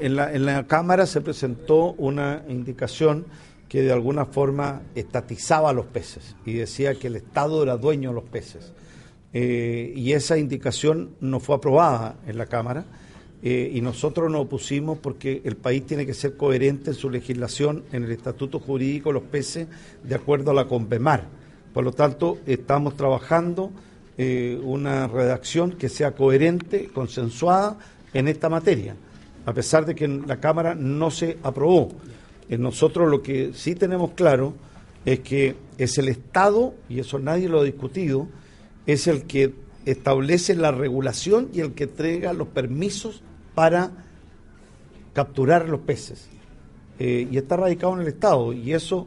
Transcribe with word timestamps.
en, 0.00 0.16
la, 0.16 0.32
en 0.32 0.44
la 0.44 0.66
Cámara 0.66 1.06
se 1.06 1.20
presentó 1.20 1.92
una 1.92 2.42
indicación 2.48 3.26
que 3.68 3.82
de 3.82 3.92
alguna 3.92 4.24
forma 4.24 4.82
estatizaba 4.94 5.70
a 5.70 5.72
los 5.72 5.86
peces 5.86 6.34
y 6.46 6.54
decía 6.54 6.94
que 6.94 7.08
el 7.08 7.16
Estado 7.16 7.62
era 7.62 7.76
dueño 7.76 8.10
de 8.10 8.14
los 8.14 8.24
peces. 8.24 8.72
Eh, 9.34 9.92
y 9.94 10.12
esa 10.12 10.38
indicación 10.38 11.10
no 11.20 11.38
fue 11.38 11.56
aprobada 11.56 12.16
en 12.26 12.38
la 12.38 12.46
Cámara 12.46 12.86
eh, 13.42 13.70
y 13.74 13.82
nosotros 13.82 14.30
nos 14.30 14.42
opusimos 14.42 14.98
porque 14.98 15.42
el 15.44 15.56
país 15.56 15.84
tiene 15.84 16.06
que 16.06 16.14
ser 16.14 16.36
coherente 16.36 16.90
en 16.90 16.96
su 16.96 17.10
legislación, 17.10 17.84
en 17.92 18.04
el 18.04 18.12
estatuto 18.12 18.58
jurídico 18.58 19.10
de 19.10 19.14
los 19.14 19.24
peces, 19.24 19.68
de 20.02 20.14
acuerdo 20.14 20.50
a 20.50 20.54
la 20.54 20.64
CONVEMAR. 20.64 21.24
Por 21.74 21.84
lo 21.84 21.92
tanto, 21.92 22.38
estamos 22.46 22.96
trabajando 22.96 23.70
eh, 24.16 24.58
una 24.64 25.06
redacción 25.06 25.72
que 25.72 25.90
sea 25.90 26.12
coherente, 26.12 26.88
consensuada 26.88 27.78
en 28.14 28.28
esta 28.28 28.48
materia, 28.48 28.96
a 29.48 29.54
pesar 29.54 29.86
de 29.86 29.94
que 29.94 30.04
en 30.04 30.26
la 30.26 30.40
Cámara 30.40 30.74
no 30.74 31.10
se 31.10 31.38
aprobó. 31.42 31.88
nosotros 32.50 33.08
lo 33.08 33.22
que 33.22 33.52
sí 33.54 33.74
tenemos 33.74 34.10
claro 34.10 34.52
es 35.06 35.20
que 35.20 35.56
es 35.78 35.96
el 35.96 36.08
Estado, 36.08 36.74
y 36.90 37.00
eso 37.00 37.18
nadie 37.18 37.48
lo 37.48 37.60
ha 37.60 37.64
discutido, 37.64 38.28
es 38.84 39.06
el 39.06 39.22
que 39.22 39.54
establece 39.86 40.54
la 40.54 40.70
regulación 40.70 41.48
y 41.54 41.60
el 41.60 41.72
que 41.72 41.84
entrega 41.84 42.34
los 42.34 42.48
permisos 42.48 43.22
para 43.54 43.90
capturar 45.14 45.66
los 45.66 45.80
peces. 45.80 46.28
Eh, 46.98 47.26
y 47.30 47.38
está 47.38 47.56
radicado 47.56 47.94
en 47.94 48.02
el 48.02 48.08
Estado, 48.08 48.52
y 48.52 48.74
eso 48.74 49.06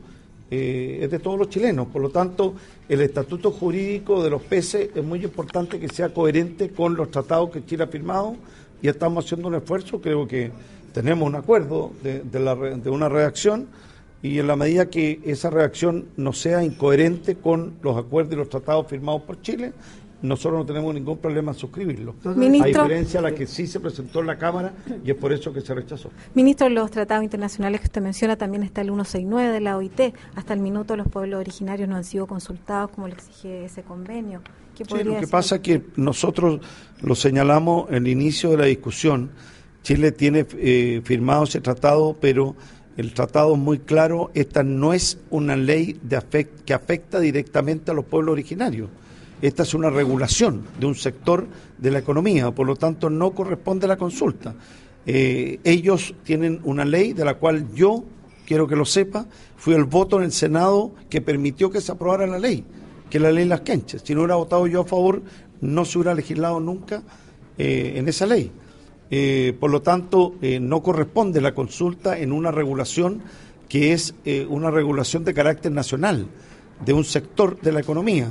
eh, 0.49 1.01
es 1.03 1.11
de 1.11 1.19
todos 1.19 1.37
los 1.37 1.49
chilenos. 1.49 1.85
Por 1.89 2.01
lo 2.01 2.09
tanto, 2.09 2.55
el 2.89 3.01
estatuto 3.01 3.51
jurídico 3.51 4.23
de 4.23 4.31
los 4.31 4.41
peces 4.41 4.89
es 4.95 5.03
muy 5.03 5.23
importante 5.23 5.79
que 5.79 5.87
sea 5.87 6.11
coherente 6.11 6.71
con 6.71 6.95
los 6.95 7.11
tratados 7.11 7.51
que 7.51 7.63
Chile 7.63 7.83
ha 7.83 7.87
firmado, 7.87 8.37
y 8.81 8.87
estamos 8.87 9.25
haciendo 9.25 9.47
un 9.47 9.55
esfuerzo, 9.55 10.01
creo 10.01 10.27
que 10.27 10.51
tenemos 10.93 11.27
un 11.27 11.35
acuerdo 11.35 11.91
de, 12.03 12.89
una 12.89 13.09
redacción 13.09 13.67
y 14.21 14.39
en 14.39 14.47
la 14.47 14.55
medida 14.55 14.89
que 14.89 15.19
esa 15.25 15.49
reacción 15.49 16.05
no 16.17 16.33
sea 16.33 16.63
incoherente 16.63 17.35
con 17.35 17.73
los 17.81 17.97
acuerdos 17.97 18.33
y 18.33 18.37
los 18.37 18.49
tratados 18.49 18.87
firmados 18.87 19.23
por 19.23 19.41
Chile, 19.41 19.73
nosotros 20.21 20.59
no 20.59 20.65
tenemos 20.65 20.93
ningún 20.93 21.17
problema 21.17 21.51
en 21.51 21.57
suscribirlo. 21.57 22.15
a 22.23 22.33
diferencia 22.33 23.21
de 23.21 23.29
la 23.29 23.35
que 23.35 23.47
sí 23.47 23.67
se 23.67 23.79
presentó 23.79 24.19
en 24.19 24.27
la 24.27 24.37
Cámara 24.37 24.73
y 25.03 25.11
es 25.11 25.17
por 25.17 25.33
eso 25.33 25.51
que 25.51 25.61
se 25.61 25.73
rechazó. 25.73 26.11
Ministro, 26.33 26.69
los 26.69 26.91
tratados 26.91 27.23
internacionales 27.23 27.81
que 27.81 27.87
usted 27.87 28.01
menciona 28.01 28.35
también 28.35 28.63
está 28.63 28.81
el 28.81 28.87
169 28.87 29.51
de 29.51 29.61
la 29.61 29.77
OIT. 29.77 30.13
Hasta 30.35 30.53
el 30.53 30.59
minuto 30.59 30.95
los 30.95 31.07
pueblos 31.07 31.39
originarios 31.39 31.89
no 31.89 31.95
han 31.95 32.03
sido 32.03 32.27
consultados 32.27 32.91
como 32.91 33.07
le 33.07 33.13
exige 33.13 33.65
ese 33.65 33.83
convenio. 33.83 34.41
sí, 34.75 35.03
lo 35.03 35.19
que 35.19 35.27
pasa 35.27 35.55
es 35.55 35.61
que 35.61 35.83
nosotros 35.95 36.59
lo 37.01 37.15
señalamos 37.15 37.89
en 37.89 38.05
el 38.05 38.07
inicio 38.07 38.51
de 38.51 38.57
la 38.57 38.65
discusión. 38.65 39.31
Chile 39.83 40.11
tiene 40.11 40.45
eh, 40.57 41.01
firmado 41.03 41.45
ese 41.45 41.59
tratado, 41.59 42.15
pero 42.19 42.55
el 42.97 43.13
tratado 43.13 43.53
es 43.53 43.59
muy 43.59 43.79
claro, 43.79 44.29
esta 44.33 44.63
no 44.63 44.93
es 44.93 45.19
una 45.29 45.55
ley 45.55 45.99
de 46.03 46.47
que 46.65 46.73
afecta 46.73 47.19
directamente 47.19 47.89
a 47.89 47.93
los 47.93 48.05
pueblos 48.05 48.33
originarios. 48.33 48.89
Esta 49.41 49.63
es 49.63 49.73
una 49.73 49.89
regulación 49.89 50.63
de 50.79 50.85
un 50.85 50.95
sector 50.95 51.47
de 51.79 51.89
la 51.89 51.99
economía, 51.99 52.51
por 52.51 52.67
lo 52.67 52.75
tanto 52.75 53.09
no 53.09 53.31
corresponde 53.31 53.87
la 53.87 53.97
consulta. 53.97 54.53
Eh, 55.07 55.59
ellos 55.63 56.13
tienen 56.23 56.61
una 56.63 56.85
ley 56.85 57.13
de 57.13 57.25
la 57.25 57.35
cual 57.35 57.73
yo, 57.73 58.03
quiero 58.45 58.67
que 58.67 58.75
lo 58.75 58.85
sepa, 58.85 59.25
fui 59.57 59.73
el 59.73 59.85
voto 59.85 60.17
en 60.17 60.25
el 60.25 60.31
Senado 60.31 60.91
que 61.09 61.21
permitió 61.21 61.71
que 61.71 61.81
se 61.81 61.91
aprobara 61.91 62.27
la 62.27 62.37
ley, 62.37 62.63
que 63.09 63.19
la 63.19 63.31
ley 63.31 63.45
Las 63.45 63.61
Quenches. 63.61 64.03
Si 64.05 64.13
no 64.13 64.21
hubiera 64.21 64.35
votado 64.35 64.67
yo 64.67 64.81
a 64.81 64.85
favor, 64.85 65.23
no 65.59 65.85
se 65.85 65.97
hubiera 65.97 66.13
legislado 66.13 66.59
nunca 66.59 67.01
eh, 67.57 67.93
en 67.95 68.07
esa 68.07 68.27
ley. 68.27 68.51
Eh, 69.09 69.57
por 69.59 69.71
lo 69.71 69.81
tanto, 69.81 70.35
no 70.61 70.83
corresponde 70.83 71.41
la 71.41 71.53
consulta 71.53 72.17
en 72.17 72.31
una 72.31 72.51
regulación 72.51 73.21
que 73.67 73.91
es 73.91 74.13
una 74.49 74.69
regulación 74.69 75.23
de 75.25 75.33
carácter 75.33 75.71
nacional, 75.71 76.27
de 76.85 76.93
un 76.93 77.03
sector 77.03 77.59
de 77.59 77.71
la 77.71 77.79
economía. 77.79 78.29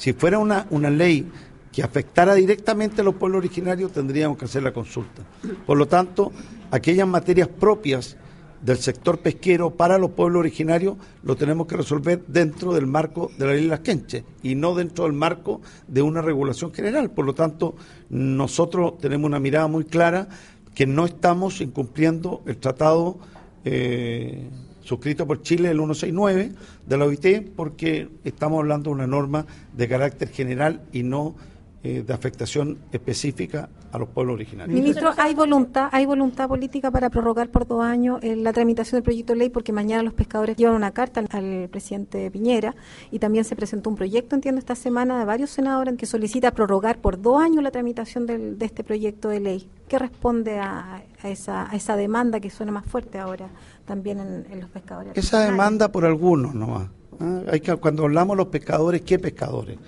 Si 0.00 0.14
fuera 0.14 0.38
una, 0.38 0.66
una 0.70 0.88
ley 0.88 1.30
que 1.70 1.82
afectara 1.82 2.34
directamente 2.34 3.02
a 3.02 3.04
los 3.04 3.16
pueblos 3.16 3.40
originarios, 3.40 3.92
tendríamos 3.92 4.38
que 4.38 4.46
hacer 4.46 4.62
la 4.62 4.72
consulta. 4.72 5.20
Por 5.66 5.76
lo 5.76 5.88
tanto, 5.88 6.32
aquellas 6.70 7.06
materias 7.06 7.48
propias 7.48 8.16
del 8.62 8.78
sector 8.78 9.18
pesquero 9.18 9.68
para 9.68 9.98
los 9.98 10.12
pueblos 10.12 10.40
originarios 10.40 10.96
lo 11.22 11.36
tenemos 11.36 11.66
que 11.66 11.76
resolver 11.76 12.24
dentro 12.26 12.72
del 12.72 12.86
marco 12.86 13.30
de 13.36 13.44
la 13.44 13.52
ley 13.52 13.64
de 13.64 13.68
las 13.68 13.80
quenches 13.80 14.24
y 14.42 14.54
no 14.54 14.74
dentro 14.74 15.04
del 15.04 15.12
marco 15.12 15.60
de 15.86 16.00
una 16.00 16.22
regulación 16.22 16.72
general. 16.72 17.10
Por 17.10 17.26
lo 17.26 17.34
tanto, 17.34 17.74
nosotros 18.08 18.96
tenemos 19.00 19.28
una 19.28 19.38
mirada 19.38 19.66
muy 19.66 19.84
clara 19.84 20.28
que 20.74 20.86
no 20.86 21.04
estamos 21.04 21.60
incumpliendo 21.60 22.40
el 22.46 22.56
tratado 22.56 23.18
eh, 23.66 24.48
suscrito 24.82 25.26
por 25.26 25.42
Chile, 25.42 25.70
el 25.70 25.76
169 25.76 26.52
de 26.86 26.96
la 26.96 27.04
OIT, 27.04 27.50
porque 27.54 28.08
estamos 28.24 28.58
hablando 28.58 28.90
de 28.90 28.94
una 28.94 29.06
norma 29.06 29.46
de 29.76 29.88
carácter 29.88 30.28
general 30.28 30.82
y 30.92 31.02
no 31.02 31.34
eh, 31.82 32.04
de 32.06 32.12
afectación 32.12 32.78
específica 32.92 33.68
a 33.90 33.98
los 33.98 34.08
pueblos 34.08 34.34
originarios. 34.34 34.78
Ministro, 34.78 35.12
¿hay 35.16 35.34
voluntad 35.34 35.88
hay 35.92 36.04
voluntad 36.06 36.46
política 36.46 36.90
para 36.90 37.08
prorrogar 37.10 37.48
por 37.48 37.66
dos 37.66 37.82
años 37.82 38.20
eh, 38.22 38.36
la 38.36 38.52
tramitación 38.52 38.98
del 38.98 39.02
proyecto 39.02 39.32
de 39.32 39.38
ley? 39.38 39.48
Porque 39.48 39.72
mañana 39.72 40.02
los 40.02 40.12
pescadores 40.12 40.56
llevan 40.56 40.76
una 40.76 40.90
carta 40.90 41.24
al, 41.30 41.68
presidente 41.70 42.30
Piñera 42.30 42.74
y 43.10 43.18
también 43.18 43.44
se 43.44 43.56
presentó 43.56 43.88
un 43.88 43.96
proyecto, 43.96 44.34
entiendo, 44.34 44.58
esta 44.58 44.74
semana 44.74 45.18
de 45.18 45.24
varios 45.24 45.50
senadores 45.50 45.96
que 45.96 46.06
solicita 46.06 46.50
prorrogar 46.50 46.98
por 46.98 47.20
dos 47.20 47.40
años 47.40 47.62
la 47.62 47.70
tramitación 47.70 48.26
de 48.26 48.64
este 48.64 48.84
proyecto 48.84 49.30
de 49.30 49.40
ley. 49.40 49.68
¿Qué 49.90 49.98
responde 49.98 50.60
a, 50.60 51.02
esa, 51.24 51.68
a 51.68 51.74
esa 51.74 51.96
demanda 51.96 52.38
que 52.38 52.48
suena 52.48 52.70
más 52.70 52.86
fuerte 52.86 53.18
ahora 53.18 53.48
también 53.86 54.20
en, 54.20 54.60
los 54.60 54.70
pescadores? 54.70 55.16
Esa 55.16 55.40
demanda 55.40 55.90
por 55.90 56.04
algunos 56.04 56.54
nomás. 56.54 56.88
¿ah? 57.18 57.40
Hay 57.50 57.60
que, 57.60 57.74
cuando 57.74 58.04
hablamos 58.04 58.36
de 58.36 58.44
los 58.44 58.52
pescadores, 58.52 59.00
¿qué 59.00 59.18
pescadores? 59.18 59.78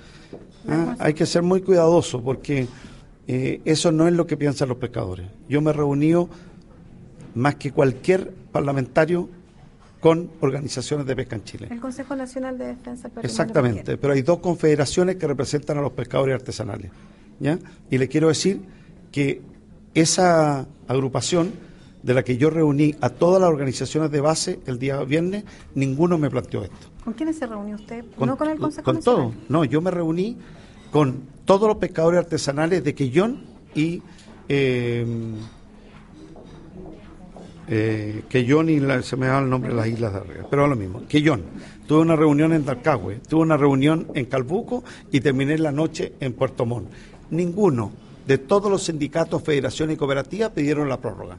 Ah, 0.68 0.96
hay 0.98 1.14
que 1.14 1.26
ser 1.26 1.42
muy 1.42 1.60
cuidadoso 1.60 2.22
porque 2.22 2.66
eh, 3.26 3.60
eso 3.64 3.92
no 3.92 4.06
es 4.08 4.14
lo 4.14 4.26
que 4.26 4.36
piensan 4.36 4.68
los 4.68 4.78
pescadores. 4.78 5.26
Yo 5.48 5.60
me 5.60 5.70
he 5.70 5.72
reunido 5.72 6.28
más 7.34 7.56
que 7.56 7.72
cualquier 7.72 8.32
parlamentario 8.52 9.28
con 10.00 10.30
organizaciones 10.40 11.06
de 11.06 11.14
pesca 11.14 11.36
en 11.36 11.44
Chile. 11.44 11.68
El 11.70 11.80
Consejo 11.80 12.16
Nacional 12.16 12.58
de 12.58 12.66
Defensa 12.66 13.08
Exactamente, 13.22 13.96
pero 13.96 14.14
hay 14.14 14.22
dos 14.22 14.40
confederaciones 14.40 15.16
que 15.16 15.28
representan 15.28 15.78
a 15.78 15.80
los 15.80 15.92
pescadores 15.92 16.34
artesanales. 16.34 16.90
¿ya? 17.38 17.58
Y 17.88 17.98
le 17.98 18.08
quiero 18.08 18.28
decir 18.28 18.60
que 19.12 19.40
esa 19.94 20.66
agrupación 20.88 21.52
de 22.02 22.14
la 22.14 22.22
que 22.22 22.36
yo 22.36 22.50
reuní 22.50 22.94
a 23.00 23.10
todas 23.10 23.40
las 23.40 23.50
organizaciones 23.50 24.10
de 24.10 24.20
base 24.20 24.60
el 24.66 24.78
día 24.78 25.02
viernes, 25.04 25.44
ninguno 25.74 26.18
me 26.18 26.30
planteó 26.30 26.64
esto. 26.64 26.88
¿Con 27.04 27.14
quiénes 27.14 27.38
se 27.38 27.46
reunió 27.46 27.76
usted? 27.76 28.04
¿No 28.18 28.36
con 28.36 28.50
el 28.50 28.58
Consejo 28.58 28.84
Con 28.84 29.00
todo. 29.00 29.32
No, 29.48 29.64
yo 29.64 29.80
me 29.80 29.90
reuní 29.90 30.36
con 30.90 31.22
todos 31.44 31.68
los 31.68 31.76
pescadores 31.78 32.18
artesanales 32.20 32.84
de 32.84 32.94
Quillón 32.94 33.44
y... 33.74 34.02
Eh, 34.48 35.06
eh, 37.68 38.24
Quillón 38.28 38.68
y 38.68 38.80
se 39.02 39.16
me 39.16 39.28
da 39.28 39.38
el 39.38 39.48
nombre 39.48 39.70
de 39.70 39.76
las 39.76 39.86
islas 39.86 40.12
de 40.12 40.18
arriba, 40.18 40.46
pero 40.50 40.64
es 40.64 40.70
lo 40.70 40.76
mismo, 40.76 41.06
Quillón. 41.06 41.42
Tuve 41.86 42.00
una 42.00 42.16
reunión 42.16 42.52
en 42.52 42.64
Dalcahue, 42.64 43.20
tuve 43.28 43.42
una 43.42 43.56
reunión 43.56 44.08
en 44.14 44.26
Calbuco 44.26 44.84
y 45.10 45.20
terminé 45.20 45.56
la 45.58 45.72
noche 45.72 46.14
en 46.20 46.32
Puerto 46.34 46.66
Montt. 46.66 46.88
Ninguno 47.30 47.92
de 48.26 48.38
todos 48.38 48.70
los 48.70 48.84
sindicatos, 48.84 49.42
federaciones 49.42 49.94
y 49.94 49.96
cooperativas 49.96 50.50
pidieron 50.50 50.88
la 50.88 51.00
prórroga. 51.00 51.38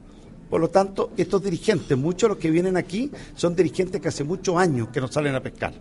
Por 0.54 0.62
lo 0.62 0.70
tanto, 0.70 1.10
estos 1.18 1.42
dirigentes, 1.42 1.98
muchos 1.98 2.22
de 2.22 2.36
los 2.36 2.38
que 2.38 2.52
vienen 2.52 2.78
aquí, 2.78 3.10
son 3.36 3.56
dirigentes 3.56 4.00
que 4.00 4.10
hace 4.10 4.24
muchos 4.24 4.56
años 4.56 4.90
que 4.90 5.02
no 5.02 5.08
salen 5.08 5.34
a 5.34 5.42
pescar. 5.42 5.74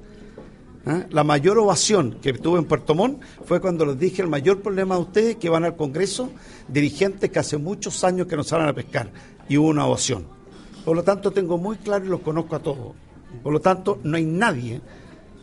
¿Ah? 0.86 1.04
La 1.10 1.24
mayor 1.24 1.58
ovación 1.58 2.16
que 2.22 2.32
tuve 2.32 2.58
en 2.58 2.64
Puerto 2.64 2.94
Montt 2.94 3.20
fue 3.44 3.60
cuando 3.60 3.84
les 3.84 3.98
dije 3.98 4.22
el 4.22 4.28
mayor 4.28 4.62
problema 4.62 4.94
de 4.94 5.02
ustedes 5.02 5.36
que 5.36 5.50
van 5.50 5.66
al 5.66 5.76
Congreso, 5.76 6.30
dirigentes 6.68 7.28
que 7.28 7.38
hace 7.38 7.58
muchos 7.58 8.02
años 8.02 8.26
que 8.26 8.34
no 8.34 8.44
salen 8.44 8.66
a 8.66 8.72
pescar, 8.72 9.10
y 9.46 9.58
hubo 9.58 9.68
una 9.68 9.84
ovación. 9.84 10.24
Por 10.86 10.96
lo 10.96 11.02
tanto, 11.02 11.32
tengo 11.32 11.58
muy 11.58 11.76
claro 11.76 12.06
y 12.06 12.08
los 12.08 12.22
conozco 12.22 12.56
a 12.56 12.60
todos. 12.60 12.94
Por 13.42 13.52
lo 13.52 13.60
tanto, 13.60 14.00
no 14.04 14.16
hay 14.16 14.24
nadie 14.24 14.80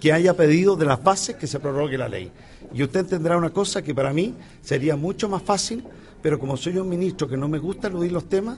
que 0.02 0.12
haya 0.12 0.36
pedido 0.36 0.76
de 0.76 0.88
las 0.88 1.04
bases 1.04 1.36
que 1.36 1.46
se 1.46 1.60
prorrogue 1.60 2.00
la 2.00 2.10
ley. 2.10 2.32
Y 2.74 2.82
usted 2.82 3.02
entenderá 3.02 3.38
una 3.38 3.52
cosa 3.52 3.84
que 3.84 3.94
para 3.94 4.12
mí 4.12 4.34
sería 4.64 4.96
mucho 4.96 5.30
más 5.30 5.44
fácil, 5.44 5.84
pero 6.20 6.40
como 6.40 6.58
soy 6.58 6.80
un 6.80 6.90
ministro 6.90 7.28
que 7.28 7.38
no 7.38 7.48
me 7.48 7.60
gusta 7.60 7.90
eludir 7.90 8.12
los 8.12 8.28
temas, 8.28 8.58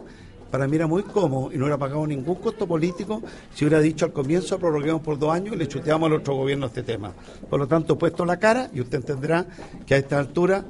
para 0.51 0.67
mí 0.67 0.75
era 0.75 0.85
muy 0.85 1.03
cómodo 1.03 1.51
y 1.51 1.57
no 1.57 1.63
hubiera 1.63 1.77
pagado 1.77 2.05
ningún 2.05 2.35
costo 2.35 2.67
político 2.67 3.23
si 3.55 3.65
hubiera 3.65 3.81
dicho 3.81 4.05
al 4.05 4.11
comienzo 4.11 4.59
prorroguemos 4.59 5.01
por 5.01 5.17
dos 5.17 5.33
años 5.33 5.55
y 5.55 5.57
le 5.57 5.67
chuteamos 5.67 6.07
al 6.07 6.17
otro 6.17 6.35
gobierno 6.35 6.67
este 6.67 6.83
tema. 6.83 7.13
Por 7.49 7.59
lo 7.59 7.67
tanto, 7.67 7.97
puesto 7.97 8.25
la 8.25 8.37
cara 8.37 8.69
y 8.73 8.81
usted 8.81 8.97
entenderá 8.97 9.45
que 9.85 9.95
a 9.95 9.97
esta 9.97 10.19
altura 10.19 10.65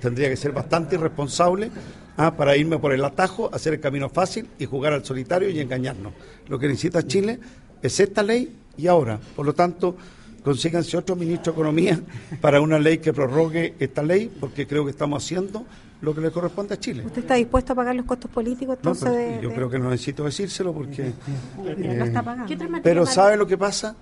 tendría 0.00 0.28
que 0.28 0.36
ser 0.36 0.52
bastante 0.52 0.96
irresponsable 0.96 1.70
ah, 2.16 2.34
para 2.36 2.56
irme 2.56 2.78
por 2.78 2.92
el 2.92 3.04
atajo, 3.04 3.50
hacer 3.52 3.74
el 3.74 3.80
camino 3.80 4.08
fácil 4.08 4.48
y 4.58 4.64
jugar 4.64 4.94
al 4.94 5.04
solitario 5.04 5.50
y 5.50 5.60
engañarnos. 5.60 6.14
Lo 6.48 6.58
que 6.58 6.68
necesita 6.68 7.06
Chile 7.06 7.38
es 7.82 8.00
esta 8.00 8.22
ley 8.22 8.56
y 8.76 8.86
ahora. 8.86 9.20
Por 9.36 9.44
lo 9.44 9.54
tanto, 9.54 9.96
consíganse 10.42 10.96
otro 10.96 11.16
ministro 11.16 11.52
de 11.52 11.58
Economía 11.58 12.00
para 12.40 12.60
una 12.60 12.78
ley 12.78 12.98
que 12.98 13.12
prorrogue 13.12 13.74
esta 13.78 14.02
ley, 14.02 14.30
porque 14.40 14.66
creo 14.66 14.84
que 14.84 14.90
estamos 14.90 15.22
haciendo 15.22 15.64
lo 16.00 16.14
que 16.14 16.20
le 16.20 16.30
corresponde 16.30 16.74
a 16.74 16.80
Chile. 16.80 17.04
¿Usted 17.06 17.22
está 17.22 17.34
dispuesto 17.34 17.72
a 17.72 17.76
pagar 17.76 17.94
los 17.94 18.04
costos 18.04 18.30
políticos 18.30 18.76
entonces 18.76 19.08
pero 19.08 19.40
yo 19.40 19.54
creo 19.54 19.70
que 19.70 19.78
no 19.78 19.88
necesito 19.88 20.24
decírselo 20.24 20.72
porque... 20.72 21.12
lo 21.58 22.04
está 22.04 22.22
pagando. 22.22 22.80
Pero 22.82 23.06
¿sabe 23.06 23.36
lo 23.36 23.46
que 23.46 23.56
pasa? 23.56 23.94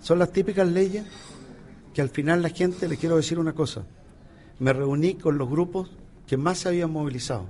Son 0.00 0.18
las 0.18 0.32
típicas 0.32 0.66
leyes 0.68 1.04
que 1.92 2.00
al 2.00 2.08
final 2.08 2.40
la 2.40 2.50
gente, 2.50 2.86
le 2.86 2.96
quiero 2.96 3.16
decir 3.16 3.38
una 3.38 3.52
cosa, 3.52 3.84
me 4.60 4.72
reuní 4.72 5.14
con 5.14 5.38
los 5.38 5.50
grupos 5.50 5.90
que 6.26 6.36
más 6.36 6.58
se 6.58 6.68
habían 6.68 6.92
movilizado, 6.92 7.46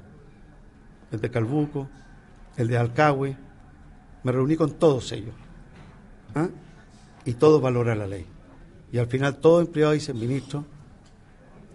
el 1.12 1.20
de 1.20 1.30
Calbuco, 1.30 1.88
el 2.56 2.68
de 2.68 2.78
Alcagüe, 2.78 3.36
me 4.22 4.32
reuní 4.32 4.56
con 4.56 4.72
todos 4.72 5.12
ellos. 5.12 5.34
¿ah? 6.34 6.48
Y 7.24 7.34
todos 7.34 7.60
valoran 7.60 7.98
la 7.98 8.06
ley. 8.06 8.26
Y 8.92 8.98
al 8.98 9.06
final 9.06 9.36
todos 9.36 9.66
en 9.66 9.72
privado 9.72 9.92
dicen, 9.92 10.18
ministro, 10.18 10.64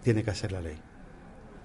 tiene 0.03 0.24
que 0.24 0.31
hacer 0.31 0.51
la 0.51 0.62
ley. 0.62 0.77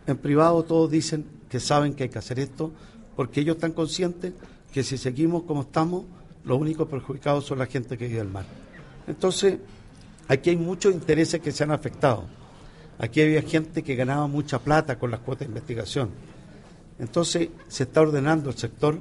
En 0.07 0.17
privado 0.19 0.63
todos 0.63 0.91
dicen 0.91 1.27
que 1.49 1.61
saben 1.61 1.95
que 1.95 2.05
hay 2.05 2.09
que 2.09 2.19
hacer 2.19 2.39
esto, 2.39 2.73
porque 3.17 3.41
ellos 3.41 3.57
están 3.57 3.73
conscientes 3.73 4.33
que 4.73 4.83
si 4.83 4.97
seguimos 4.97 5.43
como 5.43 5.63
estamos, 5.63 6.05
los 6.45 6.59
únicos 6.59 6.89
perjudicados 6.89 7.45
son 7.45 7.59
la 7.59 7.67
gente 7.67 7.99
que 7.99 8.07
vive 8.07 8.21
al 8.21 8.29
mar. 8.29 8.47
Entonces, 9.07 9.59
aquí 10.29 10.51
hay 10.51 10.57
muchos 10.57 10.95
intereses 10.95 11.41
que 11.41 11.53
se 11.53 11.65
han 11.65 11.73
afectado. 11.73 12.25
Aquí 12.99 13.21
había 13.21 13.43
gente 13.43 13.83
que 13.83 13.97
ganaba 13.97 14.27
mucha 14.27 14.59
plata 14.59 14.99
con 14.99 15.11
las 15.11 15.21
cuotas 15.21 15.49
de 15.49 15.53
investigación. 15.53 16.11
Entonces, 16.99 17.49
se 17.69 17.85
está 17.85 18.03
ordenando 18.03 18.51
el 18.51 18.57
sector 18.57 18.99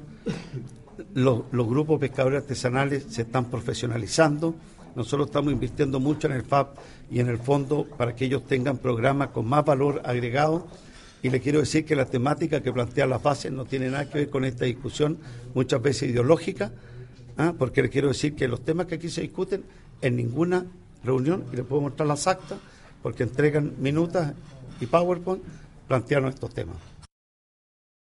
los, 1.14 1.44
grupos 1.52 2.00
pescadores 2.00 2.42
artesanales 2.42 3.06
se 3.10 3.24
están 3.24 3.46
profesionalizando. 3.46 4.56
Nosotros 4.96 5.28
estamos 5.28 5.54
invirtiendo 5.54 6.00
mucho 6.00 6.28
en 6.28 6.34
el 6.34 6.44
FAP 6.44 6.78
y 7.12 7.20
en 7.20 7.28
el 7.28 7.38
fondo 7.38 7.86
para 7.86 8.16
que 8.16 8.26
ellos 8.26 8.46
tengan 8.46 8.78
programas 8.78 9.30
con 9.30 9.48
más 9.48 9.66
valor 9.66 10.02
agregado. 10.04 10.68
Y 11.22 11.30
le 11.30 11.42
quiero 11.42 11.60
decir 11.60 11.86
que 11.86 11.96
la 11.96 12.06
temática 12.06 12.62
que 12.62 12.72
plantea 12.72 13.06
la 13.06 13.20
fase 13.20 13.52
no 13.52 13.66
tiene 13.66 13.90
nada 13.90 14.10
que 14.10 14.20
ver 14.20 14.30
con 14.30 14.46
esta 14.46 14.66
discusión, 14.66 15.18
muchas 15.54 15.82
veces 15.82 16.10
ideológica, 16.10 16.72
¿ah? 17.38 17.54
porque 17.58 17.82
le 17.82 17.90
quiero 17.90 18.08
decir 18.08 18.36
que 18.36 18.48
los 18.48 18.64
temas 18.64 18.88
que 18.88 18.96
aquí 18.96 19.10
se 19.10 19.22
discuten 19.22 19.64
en 20.02 20.16
ninguna 20.16 20.66
reunión, 21.04 21.44
y 21.52 21.58
le 21.58 21.64
puedo 21.64 21.82
mostrar 21.82 22.08
las 22.08 22.26
actas, 22.28 22.60
porque 23.02 23.24
entregan 23.24 23.74
minutas 23.80 24.34
y 24.80 24.86
PowerPoint, 24.86 25.44
plantearon 25.88 26.30
estos 26.30 26.54
temas. 26.54 26.78